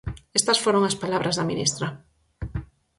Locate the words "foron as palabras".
0.63-1.35